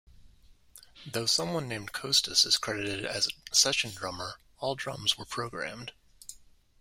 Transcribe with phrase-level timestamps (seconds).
[1.05, 5.91] Though someone named "Kostas" is credited as a session drummer, all drums were programmed.